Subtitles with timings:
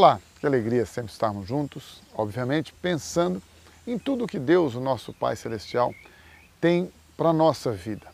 [0.00, 3.42] Olá, que alegria sempre estarmos juntos, obviamente pensando
[3.86, 5.94] em tudo que Deus, o nosso Pai Celestial,
[6.58, 8.06] tem para a nossa vida.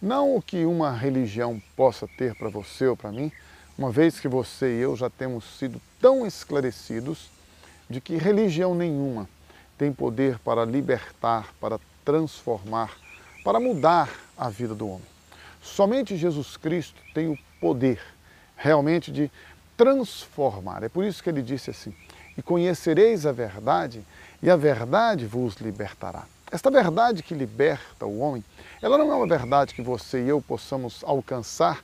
[0.00, 3.32] Não o que uma religião possa ter para você ou para mim,
[3.76, 7.28] uma vez que você e eu já temos sido tão esclarecidos
[7.90, 9.28] de que religião nenhuma
[9.76, 12.96] tem poder para libertar, para transformar,
[13.42, 15.08] para mudar a vida do homem.
[15.60, 18.00] Somente Jesus Cristo tem o poder
[18.62, 19.28] realmente de
[19.82, 20.84] transformar.
[20.84, 21.92] É por isso que ele disse assim:
[22.38, 24.04] E conhecereis a verdade,
[24.40, 26.22] e a verdade vos libertará.
[26.52, 28.44] Esta verdade que liberta o homem,
[28.80, 31.82] ela não é uma verdade que você e eu possamos alcançar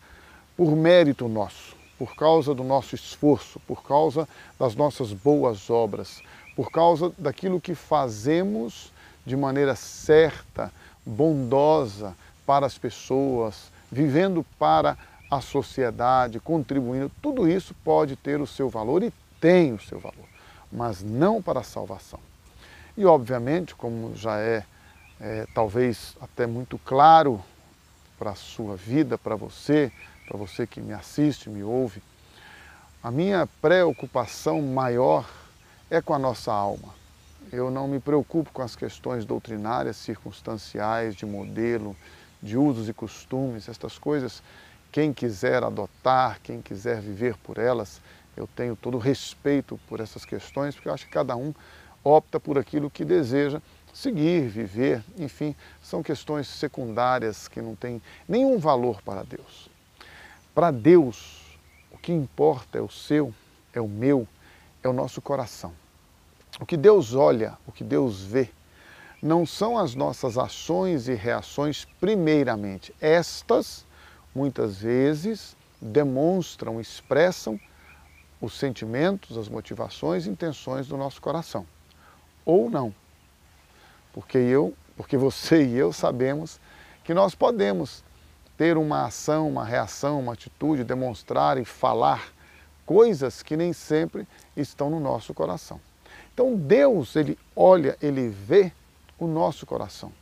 [0.57, 6.23] por mérito nosso, por causa do nosso esforço, por causa das nossas boas obras,
[6.54, 8.93] por causa daquilo que fazemos
[9.26, 10.71] de maneira certa,
[11.04, 12.15] bondosa
[12.46, 14.96] para as pessoas, vivendo para
[15.30, 20.24] a sociedade, contribuindo, tudo isso pode ter o seu valor e tem o seu valor,
[20.73, 22.20] mas não para a salvação.
[22.96, 24.65] E obviamente, como já é,
[25.20, 27.43] é talvez até muito claro
[28.18, 29.93] para a sua vida, para você,
[30.26, 32.02] para você que me assiste, me ouve,
[33.02, 35.29] a minha preocupação maior
[35.90, 36.92] é com a nossa alma.
[37.52, 41.96] Eu não me preocupo com as questões doutrinárias, circunstanciais, de modelo,
[42.42, 44.42] de usos e costumes, estas coisas
[44.91, 48.01] quem quiser adotar, quem quiser viver por elas,
[48.37, 51.55] eu tenho todo o respeito por essas questões, porque eu acho que cada um
[52.03, 53.61] opta por aquilo que deseja
[53.93, 59.69] seguir, viver, enfim, são questões secundárias que não têm nenhum valor para Deus.
[60.55, 61.59] Para Deus,
[61.91, 63.35] o que importa é o seu,
[63.73, 64.27] é o meu,
[64.83, 65.72] é o nosso coração.
[66.61, 68.50] O que Deus olha, o que Deus vê,
[69.21, 72.94] não são as nossas ações e reações primeiramente.
[73.00, 73.84] Estas
[74.38, 77.60] muitas vezes demonstram, expressam
[78.41, 81.66] os sentimentos, as motivações intenções do nosso coração.
[82.44, 82.94] Ou não.
[84.12, 86.60] Porque eu, porque você e eu sabemos
[87.03, 88.04] que nós podemos
[88.56, 92.32] ter uma ação, uma reação, uma atitude, demonstrar e falar
[92.87, 95.81] coisas que nem sempre estão no nosso coração.
[96.32, 98.72] Então Deus, ele olha, ele vê
[99.19, 100.12] o nosso coração,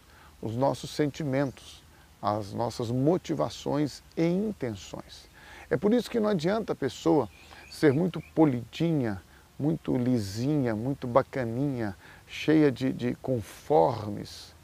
[0.40, 1.82] os nossos sentimentos,
[2.20, 5.28] as nossas motivações e intenções.
[5.68, 7.28] É por isso que não adianta a pessoa
[7.70, 9.22] ser muito polidinha,
[9.58, 14.54] muito lisinha, muito bacaninha, cheia de, de conformes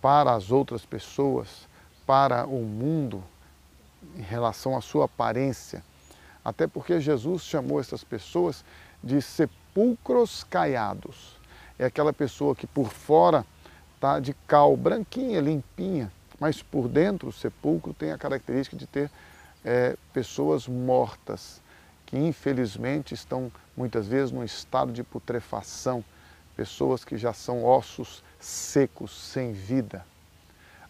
[0.00, 1.68] para as outras pessoas,
[2.06, 3.22] para o mundo,
[4.16, 5.84] em relação à sua aparência.
[6.44, 8.64] Até porque Jesus chamou essas pessoas
[9.02, 11.36] de sepulcros caiados.
[11.78, 13.44] É aquela pessoa que por fora
[13.94, 16.10] está de cal, branquinha, limpinha,
[16.40, 19.10] mas por dentro o sepulcro tem a característica de ter
[19.62, 21.60] é, pessoas mortas,
[22.06, 26.02] que infelizmente estão muitas vezes num estado de putrefação,
[26.56, 30.04] pessoas que já são ossos secos, sem vida.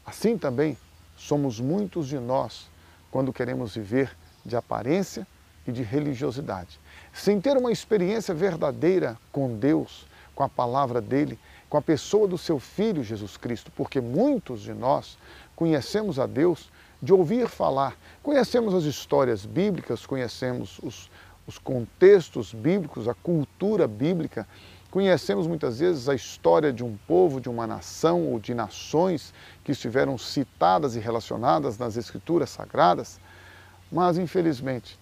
[0.07, 0.79] Assim também
[1.17, 2.71] somos muitos de nós
[3.11, 5.27] quando queremos viver de aparência
[5.67, 6.81] e de religiosidade,
[7.13, 11.39] sem ter uma experiência verdadeira com Deus, com a palavra dele,
[11.71, 15.17] com a pessoa do seu Filho Jesus Cristo, porque muitos de nós
[15.55, 16.69] conhecemos a Deus
[17.01, 21.09] de ouvir falar, conhecemos as histórias bíblicas, conhecemos os,
[21.47, 24.47] os contextos bíblicos, a cultura bíblica,
[24.91, 29.33] conhecemos muitas vezes a história de um povo, de uma nação ou de nações
[29.63, 33.21] que estiveram citadas e relacionadas nas Escrituras Sagradas,
[33.93, 34.99] mas infelizmente,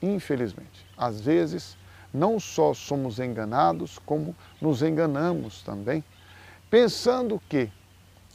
[0.00, 1.76] infelizmente, às vezes
[2.12, 6.02] não só somos enganados, como nos enganamos também,
[6.70, 7.70] pensando que,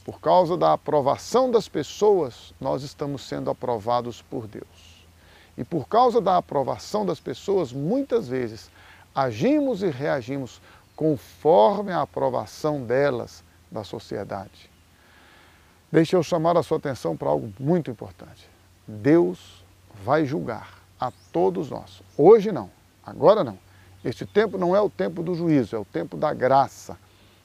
[0.04, 5.04] por causa da aprovação das pessoas, nós estamos sendo aprovados por Deus.
[5.56, 8.70] E por causa da aprovação das pessoas, muitas vezes
[9.14, 10.60] agimos e reagimos
[10.96, 14.70] conforme a aprovação delas da sociedade.
[15.90, 18.48] Deixe eu chamar a sua atenção para algo muito importante.
[18.86, 19.64] Deus
[20.04, 22.02] vai julgar a todos nós.
[22.16, 22.68] Hoje não,
[23.04, 23.58] agora não.
[24.04, 26.96] Este tempo não é o tempo do juízo, é o tempo da graça,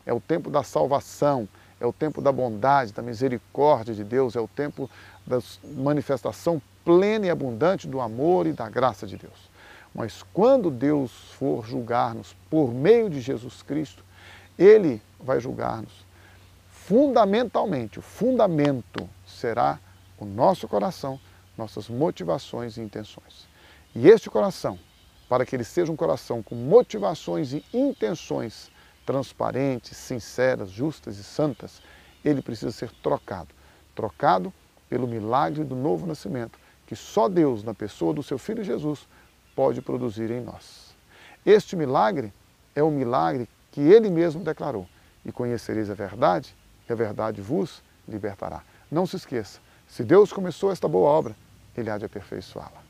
[0.05, 1.47] é o tempo da salvação,
[1.79, 4.89] é o tempo da bondade, da misericórdia de Deus, é o tempo
[5.25, 9.49] da manifestação plena e abundante do amor e da graça de Deus.
[9.95, 14.03] Mas quando Deus for julgar-nos por meio de Jesus Cristo,
[14.57, 16.05] Ele vai julgar-nos
[16.89, 17.99] fundamentalmente.
[17.99, 19.79] O fundamento será
[20.17, 21.19] o nosso coração,
[21.57, 23.47] nossas motivações e intenções.
[23.95, 24.77] E este coração
[25.29, 28.71] para que ele seja um coração com motivações e intenções
[29.05, 31.81] transparentes, sinceras, justas e santas,
[32.25, 33.49] ele precisa ser trocado.
[33.95, 34.51] Trocado
[34.89, 39.07] pelo milagre do novo nascimento, que só Deus, na pessoa do seu Filho Jesus,
[39.55, 40.95] pode produzir em nós.
[41.45, 42.33] Este milagre
[42.75, 44.87] é o milagre que ele mesmo declarou.
[45.23, 46.55] E conhecereis a verdade,
[46.87, 48.63] e a verdade vos libertará.
[48.89, 51.35] Não se esqueça, se Deus começou esta boa obra,
[51.75, 52.88] ele há de aperfeiçoá-la.